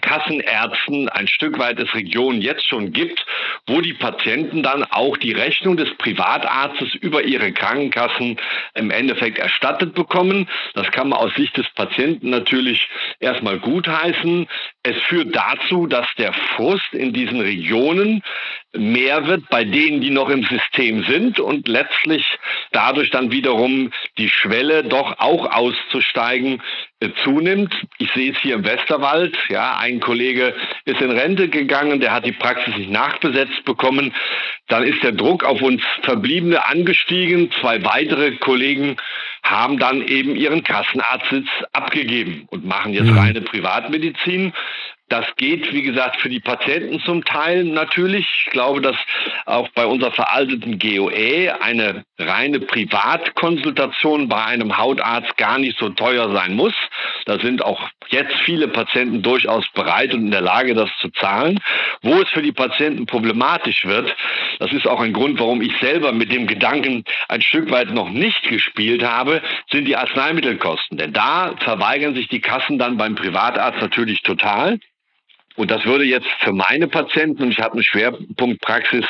[0.00, 3.24] Kassenärzten ein Stück weit es Regionen jetzt schon gibt,
[3.66, 8.37] wo die Patienten dann auch die Rechnung des Privatarztes über ihre Krankenkassen
[8.74, 10.48] im Endeffekt erstattet bekommen.
[10.74, 12.88] Das kann man aus Sicht des Patienten natürlich
[13.20, 14.48] erstmal gutheißen.
[14.83, 18.22] Es führt dazu, dass der Frust in diesen Regionen
[18.72, 22.24] mehr wird bei denen, die noch im System sind und letztlich
[22.72, 26.62] dadurch dann wiederum die Schwelle doch auch auszusteigen
[27.25, 27.75] zunimmt.
[27.99, 29.37] Ich sehe es hier im Westerwald.
[29.49, 34.13] Ja, ein Kollege ist in Rente gegangen, der hat die Praxis nicht nachbesetzt bekommen.
[34.69, 37.51] Dann ist der Druck auf uns Verbliebene angestiegen.
[37.61, 38.97] Zwei weitere Kollegen
[39.43, 43.19] haben dann eben ihren Kassenarztsitz abgegeben und machen jetzt mhm.
[43.19, 44.53] reine Privatmedizin.
[45.11, 48.44] Das geht, wie gesagt, für die Patienten zum Teil natürlich.
[48.46, 48.94] Ich glaube, dass
[49.44, 56.33] auch bei unserer veralteten GOE eine reine Privatkonsultation bei einem Hautarzt gar nicht so teuer
[56.33, 56.75] sein muss.
[57.27, 61.59] Da sind auch jetzt viele Patienten durchaus bereit und in der Lage, das zu zahlen.
[62.03, 64.14] Wo es für die Patienten problematisch wird,
[64.61, 68.11] das ist auch ein Grund, warum ich selber mit dem Gedanken ein Stück weit noch
[68.11, 69.42] nicht gespielt habe,
[69.73, 70.99] sind die Arzneimittelkosten.
[70.99, 74.79] Denn da verweigern sich die Kassen dann beim Privatarzt natürlich total.
[75.57, 79.05] Und das würde jetzt für meine Patienten, und ich habe eine Schwerpunktpraxis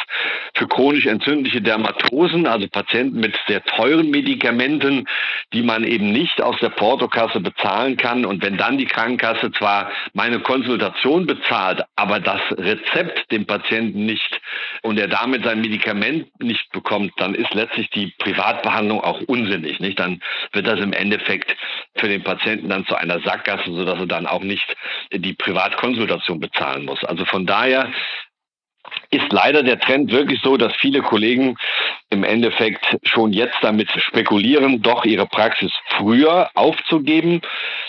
[0.55, 5.07] für chronisch entzündliche Dermatosen, also Patienten mit sehr teuren Medikamenten,
[5.53, 8.24] die man eben nicht aus der Portokasse bezahlen kann.
[8.24, 14.40] Und wenn dann die Krankenkasse zwar meine Konsultation bezahlt, aber das Rezept dem Patienten nicht
[14.83, 19.79] und er damit sein Medikament nicht bekommt, dann ist letztlich die Privatbehandlung auch unsinnig.
[19.81, 19.98] Nicht?
[19.98, 20.22] Dann
[20.53, 21.55] wird das im Endeffekt
[21.96, 24.66] für den Patienten dann zu einer Sackgasse, sodass er dann auch nicht
[25.12, 27.02] die Privatkonsultation bezahlen muss.
[27.04, 27.90] Also von daher
[29.10, 31.56] ist leider der Trend wirklich so, dass viele Kollegen
[32.10, 37.40] im Endeffekt schon jetzt damit spekulieren, doch ihre Praxis früher aufzugeben.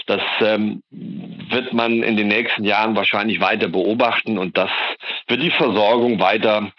[0.07, 4.71] Das ähm, wird man in den nächsten Jahren wahrscheinlich weiter beobachten und das
[5.27, 6.71] wird die Versorgung weiter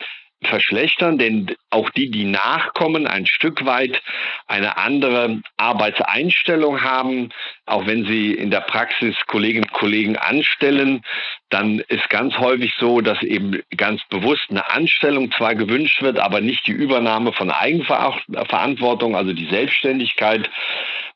[0.46, 4.02] verschlechtern, denn auch die, die nachkommen, ein Stück weit
[4.46, 7.30] eine andere Arbeitseinstellung haben.
[7.66, 11.02] Auch wenn sie in der Praxis Kolleginnen und Kollegen anstellen,
[11.50, 16.40] dann ist ganz häufig so, dass eben ganz bewusst eine Anstellung zwar gewünscht wird, aber
[16.40, 20.48] nicht die Übernahme von Eigenverantwortung, also die Selbstständigkeit,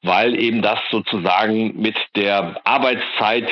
[0.03, 3.49] weil eben das sozusagen mit der Arbeitszeit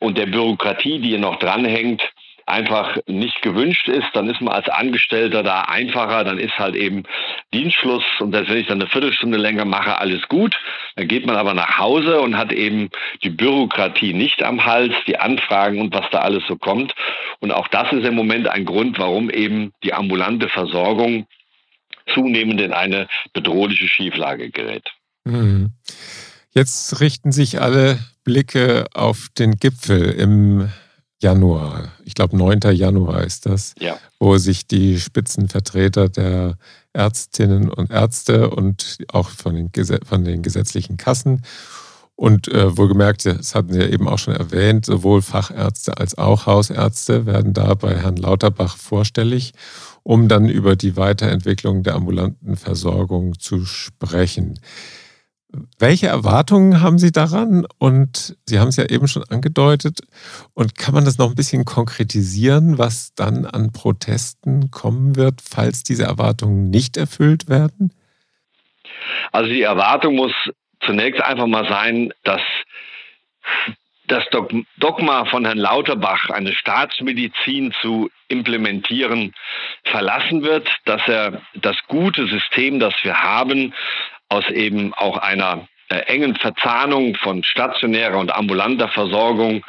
[0.00, 2.02] und der Bürokratie, die hier noch dranhängt,
[2.46, 7.02] einfach nicht gewünscht ist, dann ist man als Angestellter da einfacher, dann ist halt eben
[7.52, 10.56] Dienstschluss und selbst wenn ich dann eine Viertelstunde länger mache, alles gut.
[10.94, 12.90] Dann geht man aber nach Hause und hat eben
[13.22, 16.94] die Bürokratie nicht am Hals, die Anfragen und was da alles so kommt.
[17.40, 21.26] Und auch das ist im Moment ein Grund, warum eben die ambulante Versorgung
[22.14, 24.88] zunehmend in eine bedrohliche Schieflage gerät.
[25.24, 25.72] Mhm.
[26.52, 30.70] Jetzt richten sich alle Blicke auf den Gipfel im
[31.22, 31.92] Januar.
[32.04, 32.60] Ich glaube, 9.
[32.72, 33.96] Januar ist das, ja.
[34.18, 36.56] wo sich die Spitzenvertreter der
[36.92, 39.70] Ärztinnen und Ärzte und auch von den,
[40.04, 41.42] von den gesetzlichen Kassen
[42.16, 46.46] und äh, wohlgemerkt, das hatten Sie ja eben auch schon erwähnt, sowohl Fachärzte als auch
[46.46, 49.52] Hausärzte werden da bei Herrn Lauterbach vorstellig,
[50.02, 54.58] um dann über die Weiterentwicklung der ambulanten Versorgung zu sprechen.
[55.78, 57.66] Welche Erwartungen haben Sie daran?
[57.78, 60.00] Und Sie haben es ja eben schon angedeutet.
[60.54, 65.82] Und kann man das noch ein bisschen konkretisieren, was dann an Protesten kommen wird, falls
[65.82, 67.92] diese Erwartungen nicht erfüllt werden?
[69.32, 70.32] Also die Erwartung muss
[70.80, 72.40] zunächst einfach mal sein, dass
[74.08, 74.24] das
[74.78, 79.34] Dogma von Herrn Lauterbach, eine Staatsmedizin zu implementieren,
[79.84, 83.74] verlassen wird, dass er das gute System, das wir haben,
[84.28, 89.64] aus eben auch einer äh, engen Verzahnung von stationärer und ambulanter Versorgung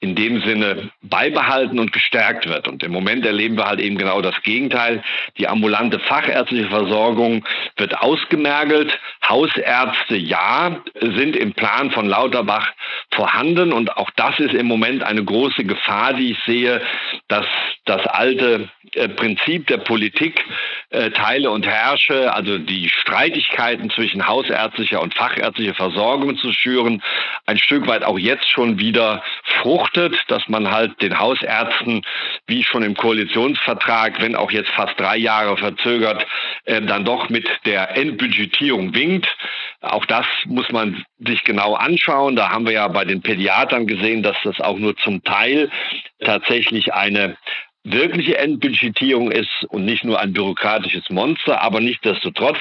[0.00, 2.68] in dem Sinne beibehalten und gestärkt wird.
[2.68, 5.02] Und im Moment erleben wir halt eben genau das Gegenteil.
[5.38, 7.44] Die ambulante fachärztliche Versorgung
[7.76, 8.98] wird ausgemergelt.
[9.28, 12.72] Hausärzte, ja, sind im Plan von Lauterbach
[13.12, 13.72] vorhanden.
[13.72, 16.80] Und auch das ist im Moment eine große Gefahr, die ich sehe,
[17.28, 17.46] dass
[17.84, 20.44] das alte äh, Prinzip der Politik
[20.90, 27.02] äh, teile und herrsche, also die Streitigkeiten zwischen hausärztlicher und fachärztlicher Versorgung zu schüren,
[27.46, 29.22] ein Stück weit auch jetzt schon wieder
[29.72, 32.02] fruchtet, dass man halt den Hausärzten,
[32.46, 36.26] wie schon im Koalitionsvertrag, wenn auch jetzt fast drei Jahre verzögert,
[36.64, 39.34] äh, dann doch mit der Endbudgetierung winkt.
[39.80, 42.36] Auch das muss man sich genau anschauen.
[42.36, 45.70] Da haben wir ja bei den Pädiatern gesehen, dass das auch nur zum Teil
[46.20, 47.38] tatsächlich eine
[47.84, 52.58] wirkliche Endbudgetierung ist und nicht nur ein bürokratisches Monster, aber nichtsdestotrotz,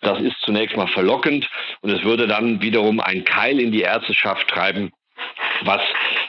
[0.00, 1.50] das ist zunächst mal verlockend
[1.82, 4.90] und es würde dann wiederum einen Keil in die Ärzteschaft treiben,
[5.62, 5.82] was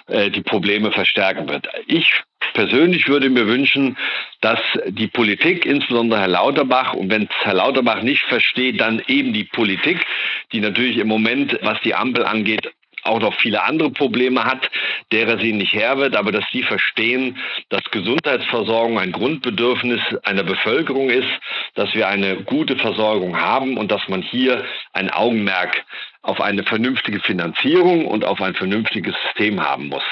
[0.08, 1.67] äh, die Probleme verstärken wird.
[1.88, 2.08] Ich
[2.54, 3.97] persönlich würde mir wünschen,
[4.41, 9.34] dass die Politik, insbesondere Herr Lauterbach, und wenn es Herr Lauterbach nicht versteht, dann eben
[9.34, 10.06] die Politik,
[10.52, 12.71] die natürlich im Moment, was die Ampel angeht,
[13.04, 14.69] auch noch viele andere Probleme hat,
[15.12, 17.38] derer sie nicht Herr wird, aber dass sie verstehen,
[17.69, 21.30] dass Gesundheitsversorgung ein Grundbedürfnis einer Bevölkerung ist,
[21.75, 25.86] dass wir eine gute Versorgung haben und dass man hier ein Augenmerk
[26.21, 30.03] auf eine vernünftige Finanzierung und auf ein vernünftiges System haben muss.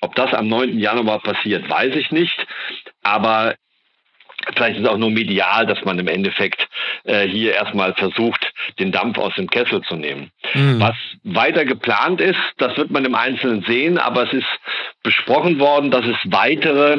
[0.00, 0.78] Ob das am 9.
[0.78, 2.46] Januar passiert, weiß ich nicht.
[3.02, 3.54] Aber
[4.54, 6.68] Vielleicht ist es auch nur medial, dass man im Endeffekt
[7.04, 10.30] äh, hier erstmal versucht, den Dampf aus dem Kessel zu nehmen.
[10.54, 10.78] Mhm.
[10.78, 14.46] Was weiter geplant ist, das wird man im Einzelnen sehen, aber es ist
[15.02, 16.98] besprochen worden, dass es weitere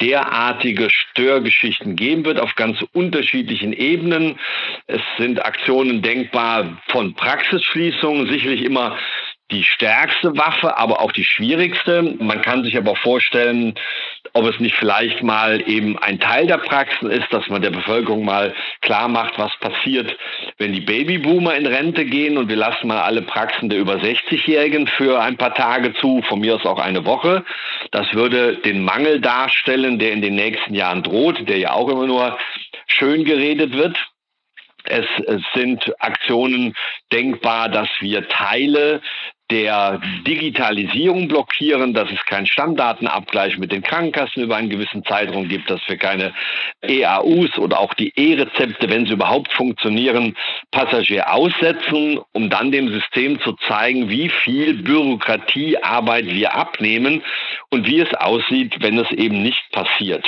[0.00, 4.38] derartige Störgeschichten geben wird auf ganz unterschiedlichen Ebenen.
[4.86, 8.96] Es sind Aktionen denkbar von Praxisschließungen, sicherlich immer
[9.50, 12.02] die stärkste Waffe, aber auch die schwierigste.
[12.18, 13.74] Man kann sich aber vorstellen,
[14.34, 18.24] ob es nicht vielleicht mal eben ein Teil der Praxen ist, dass man der Bevölkerung
[18.24, 20.16] mal klar macht, was passiert,
[20.58, 24.86] wenn die Babyboomer in Rente gehen und wir lassen mal alle Praxen der über 60-Jährigen
[24.86, 27.44] für ein paar Tage zu, von mir aus auch eine Woche.
[27.90, 32.06] Das würde den Mangel darstellen, der in den nächsten Jahren droht, der ja auch immer
[32.06, 32.38] nur
[32.86, 33.96] schön geredet wird.
[34.84, 35.06] Es,
[35.54, 36.74] sind Aktionen
[37.12, 39.02] denkbar, dass wir Teile
[39.50, 45.70] der Digitalisierung blockieren, dass es keinen Stammdatenabgleich mit den Krankenkassen über einen gewissen Zeitraum gibt,
[45.70, 46.34] dass wir keine
[46.82, 50.36] EAUs oder auch die E-Rezepte, wenn sie überhaupt funktionieren,
[50.70, 57.22] Passagier aussetzen, um dann dem System zu zeigen, wie viel Bürokratiearbeit wir abnehmen
[57.70, 60.24] und wie es aussieht, wenn es eben nicht passiert.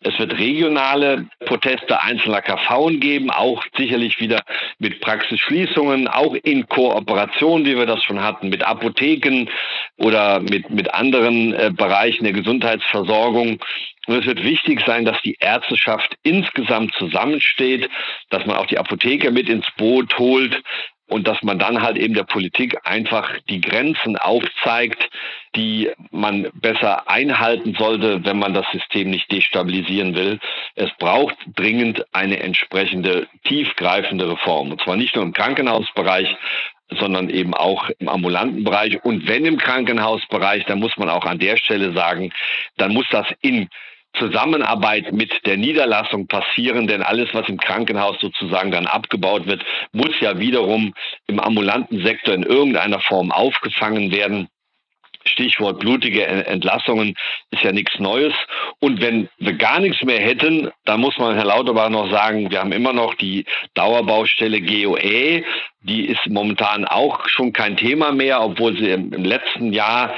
[0.00, 4.42] Es wird regionale Proteste einzelner KVen geben, auch sicherlich wieder
[4.78, 9.48] mit Praxisschließungen, auch in Kooperation, wie wir das schon hatten, mit Apotheken
[9.96, 13.60] oder mit, mit anderen äh, Bereichen der Gesundheitsversorgung.
[14.06, 17.88] Und es wird wichtig sein, dass die Ärzteschaft insgesamt zusammensteht,
[18.28, 20.62] dass man auch die Apotheker mit ins Boot holt,
[21.06, 25.10] und dass man dann halt eben der Politik einfach die Grenzen aufzeigt,
[25.54, 30.40] die man besser einhalten sollte, wenn man das System nicht destabilisieren will.
[30.74, 34.72] Es braucht dringend eine entsprechende tiefgreifende Reform.
[34.72, 36.34] Und zwar nicht nur im Krankenhausbereich,
[36.90, 39.02] sondern eben auch im ambulanten Bereich.
[39.04, 42.32] Und wenn im Krankenhausbereich, dann muss man auch an der Stelle sagen,
[42.76, 43.68] dann muss das in
[44.18, 50.18] Zusammenarbeit mit der Niederlassung passieren, denn alles, was im Krankenhaus sozusagen dann abgebaut wird, muss
[50.20, 50.94] ja wiederum
[51.26, 54.48] im ambulanten Sektor in irgendeiner Form aufgefangen werden.
[55.26, 57.14] Stichwort blutige Entlassungen
[57.50, 58.34] ist ja nichts Neues.
[58.78, 62.60] Und wenn wir gar nichts mehr hätten, dann muss man Herr Lauterbach noch sagen, wir
[62.60, 65.44] haben immer noch die Dauerbaustelle GOE.
[65.80, 70.14] Die ist momentan auch schon kein Thema mehr, obwohl sie im letzten Jahr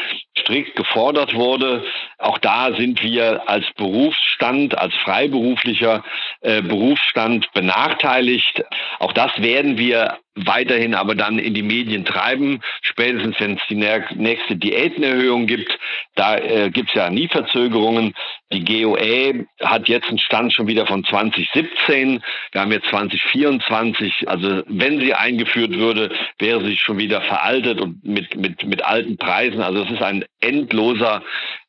[0.46, 1.84] strikt gefordert wurde.
[2.18, 6.04] Auch da sind wir als Berufsstand, als freiberuflicher
[6.40, 8.64] äh, Berufsstand benachteiligt.
[9.00, 13.74] Auch das werden wir weiterhin aber dann in die Medien treiben, spätestens wenn es die
[13.74, 15.78] nächste Diätenerhöhung gibt.
[16.14, 18.14] Da äh, gibt es ja nie Verzögerungen.
[18.52, 22.22] Die GOE hat jetzt einen Stand schon wieder von 2017.
[22.52, 24.28] Wir haben jetzt 2024.
[24.28, 29.16] Also wenn sie eingeführt würde, wäre sie schon wieder veraltet und mit, mit, mit alten
[29.16, 29.62] Preisen.
[29.62, 31.22] Also es ist ein endloser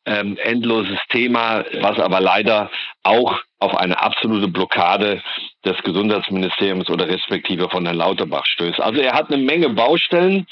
[0.08, 2.72] ähm, endloses Thema, was aber leider
[3.04, 5.22] auch auf eine absolute Blockade
[5.66, 8.80] des Gesundheitsministeriums oder respektive von Herrn Lauterbach stößt.
[8.80, 10.48] Also er hat eine Menge Baustellen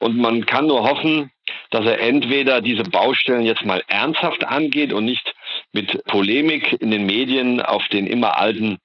[0.00, 1.30] und man kann nur hoffen,
[1.70, 5.35] dass er entweder diese Baustellen jetzt mal ernsthaft angeht und nicht
[5.76, 8.78] mit Polemik in den Medien auf den immer alten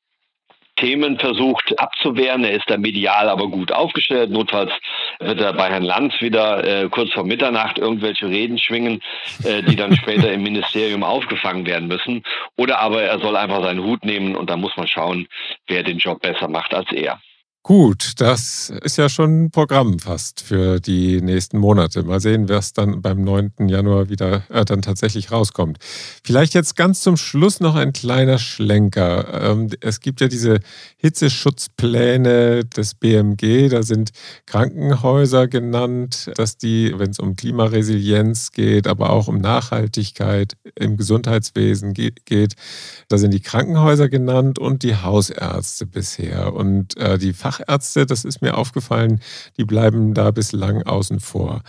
[0.76, 2.44] Themen versucht abzuwehren.
[2.44, 4.30] Er ist da medial aber gut aufgestellt.
[4.30, 4.72] Notfalls
[5.20, 9.02] wird er bei Herrn Lanz wieder äh, kurz vor Mitternacht irgendwelche Reden schwingen,
[9.44, 12.24] äh, die dann später im Ministerium aufgefangen werden müssen.
[12.58, 15.28] Oder aber er soll einfach seinen Hut nehmen und da muss man schauen,
[15.68, 17.22] wer den Job besser macht als er.
[17.64, 22.02] Gut, das ist ja schon ein Programm fast für die nächsten Monate.
[22.02, 23.68] Mal sehen, was dann beim 9.
[23.68, 25.78] Januar wieder äh, dann tatsächlich rauskommt.
[26.24, 29.52] Vielleicht jetzt ganz zum Schluss noch ein kleiner Schlenker.
[29.52, 30.60] Ähm, es gibt ja diese
[30.98, 34.10] Hitzeschutzpläne des BMG, da sind
[34.48, 41.94] Krankenhäuser genannt, dass die, wenn es um Klimaresilienz geht, aber auch um Nachhaltigkeit im Gesundheitswesen
[41.94, 42.56] geht,
[43.08, 46.54] da sind die Krankenhäuser genannt und die Hausärzte bisher.
[46.56, 49.20] Und äh, die Fach Fachärzte, das ist mir aufgefallen,
[49.58, 51.62] die bleiben da bislang außen vor.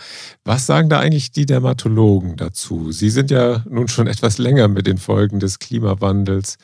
[0.45, 2.91] Was sagen da eigentlich die Dermatologen dazu?
[2.91, 6.57] Sie sind ja nun schon etwas länger mit den Folgen des Klimawandels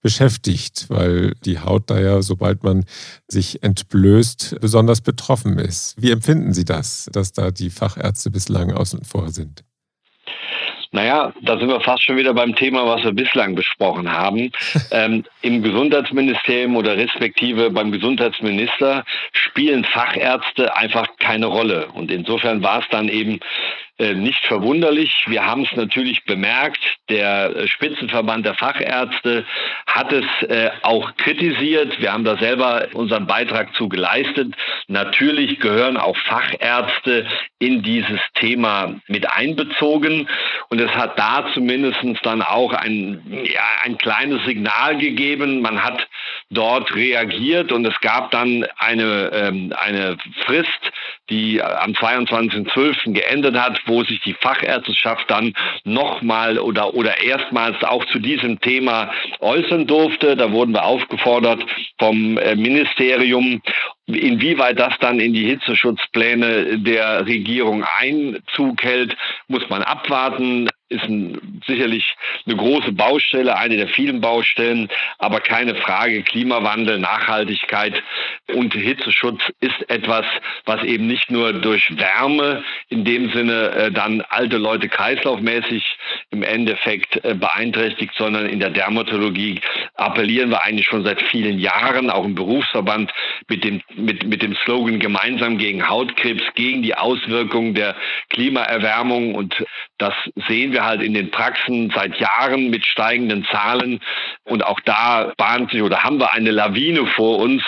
[0.00, 2.84] beschäftigt, weil die Haut da ja, sobald man
[3.26, 5.94] sich entblößt, besonders betroffen ist.
[5.96, 9.64] Wie empfinden Sie das, dass da die Fachärzte bislang außen vor sind?
[10.94, 14.52] Naja, da sind wir fast schon wieder beim Thema, was wir bislang besprochen haben.
[14.92, 21.88] ähm, Im Gesundheitsministerium oder respektive beim Gesundheitsminister spielen Fachärzte einfach keine Rolle.
[21.94, 23.40] Und insofern war es dann eben
[23.98, 25.24] nicht verwunderlich.
[25.28, 26.80] Wir haben es natürlich bemerkt.
[27.08, 29.44] Der äh, Spitzenverband der Fachärzte
[29.86, 32.00] hat es äh, auch kritisiert.
[32.00, 34.54] Wir haben da selber unseren Beitrag zu geleistet.
[34.88, 37.26] Natürlich gehören auch Fachärzte
[37.60, 40.28] in dieses Thema mit einbezogen.
[40.70, 45.60] Und es hat da zumindest dann auch ein, ja, ein kleines Signal gegeben.
[45.60, 46.08] Man hat
[46.50, 50.92] dort reagiert und es gab dann eine, ähm, eine Frist,
[51.30, 53.12] die am 22.12.
[53.12, 59.12] geendet hat, wo sich die Fachärzteschaft dann nochmal oder, oder erstmals auch zu diesem Thema
[59.40, 60.36] äußern durfte.
[60.36, 61.64] Da wurden wir aufgefordert
[61.98, 63.60] vom äh, Ministerium,
[64.06, 69.16] Inwieweit das dann in die Hitzeschutzpläne der Regierung Einzug hält,
[69.48, 72.14] muss man abwarten ist ein, sicherlich
[72.46, 78.02] eine große Baustelle, eine der vielen Baustellen, aber keine Frage, Klimawandel, Nachhaltigkeit
[78.54, 80.26] und Hitzeschutz ist etwas,
[80.64, 85.84] was eben nicht nur durch Wärme in dem Sinne äh, dann alte Leute kreislaufmäßig
[86.30, 89.60] im Endeffekt äh, beeinträchtigt, sondern in der Dermatologie
[89.94, 93.12] appellieren wir eigentlich schon seit vielen Jahren, auch im Berufsverband,
[93.48, 97.96] mit dem, mit, mit dem Slogan gemeinsam gegen Hautkrebs, gegen die Auswirkungen der
[98.30, 99.64] Klimaerwärmung und
[99.98, 100.14] das
[100.48, 104.00] sehen wir halt in den Praxen seit Jahren mit steigenden Zahlen.
[104.44, 107.62] Und auch da bahnt sich oder haben wir eine Lawine vor uns,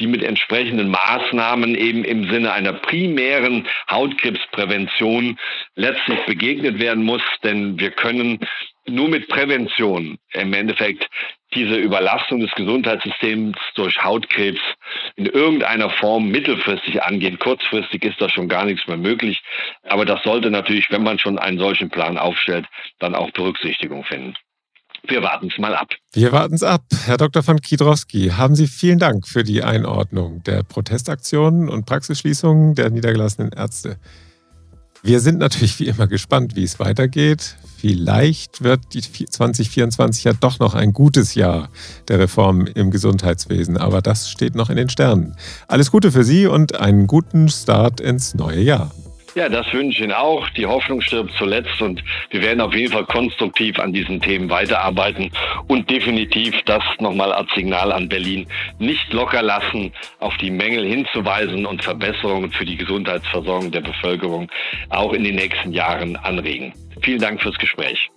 [0.00, 5.38] die mit entsprechenden Maßnahmen eben im Sinne einer primären Hautkrebsprävention
[5.76, 7.22] letztlich begegnet werden muss.
[7.44, 8.40] Denn wir können
[8.88, 11.08] nur mit Prävention im Endeffekt
[11.54, 14.60] diese Überlastung des Gesundheitssystems durch Hautkrebs
[15.16, 17.38] in irgendeiner Form mittelfristig angehen.
[17.38, 19.40] Kurzfristig ist das schon gar nichts mehr möglich.
[19.84, 22.66] Aber das sollte natürlich, wenn man schon einen solchen Plan aufstellt,
[22.98, 24.34] dann auch Berücksichtigung finden.
[25.04, 25.88] wir warten es mal ab.
[26.12, 26.82] Wir warten es ab.
[27.06, 27.42] Herr Dr.
[27.42, 33.52] von Kiedrowski, haben Sie vielen Dank für die Einordnung der Protestaktionen und Praxisschließungen der niedergelassenen
[33.52, 33.98] Ärzte.
[35.08, 37.56] Wir sind natürlich wie immer gespannt, wie es weitergeht.
[37.78, 41.70] Vielleicht wird die 2024 ja doch noch ein gutes Jahr
[42.08, 45.34] der Reform im Gesundheitswesen, aber das steht noch in den Sternen.
[45.66, 48.90] Alles Gute für Sie und einen guten Start ins neue Jahr.
[49.38, 50.48] Ja, das wünsche ich Ihnen auch.
[50.56, 55.30] Die Hoffnung stirbt zuletzt und wir werden auf jeden Fall konstruktiv an diesen Themen weiterarbeiten
[55.68, 58.48] und definitiv das nochmal als Signal an Berlin
[58.80, 64.50] nicht locker lassen, auf die Mängel hinzuweisen und Verbesserungen für die Gesundheitsversorgung der Bevölkerung
[64.88, 66.72] auch in den nächsten Jahren anregen.
[67.02, 68.10] Vielen Dank fürs Gespräch.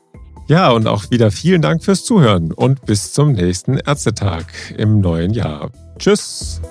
[0.48, 4.46] Ja, und auch wieder vielen Dank fürs Zuhören und bis zum nächsten Ärztetag
[4.76, 5.70] im neuen Jahr.
[6.00, 6.64] Tschüss.